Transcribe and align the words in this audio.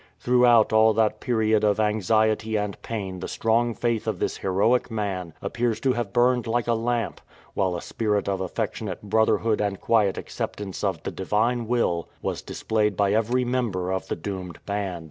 Throughout 0.19 0.73
all 0.73 0.93
that 0.93 1.19
period 1.19 1.63
of 1.63 1.79
anxiety 1.79 2.55
and 2.57 2.81
pain 2.81 3.19
the 3.19 3.27
strong 3.27 3.75
faith 3.75 4.07
of 4.07 4.17
this 4.17 4.37
heroic 4.37 4.89
man 4.89 5.35
appears 5.43 5.79
to 5.81 5.93
have 5.93 6.11
burned 6.11 6.47
like 6.47 6.65
a 6.65 6.73
lamp, 6.73 7.21
while 7.53 7.75
a 7.75 7.81
s^^irit 7.81 8.27
of 8.27 8.41
affectionate 8.41 9.03
brotherhood 9.03 9.61
and 9.61 9.79
quiet 9.79 10.17
acceptance 10.17 10.83
of 10.83 11.03
the 11.03 11.11
Divine 11.11 11.67
will 11.67 12.09
was 12.19 12.41
displayed 12.41 12.97
by 12.97 13.13
every 13.13 13.45
member 13.45 13.91
of 13.91 14.07
the 14.07 14.15
doomed 14.15 14.57
band. 14.65 14.99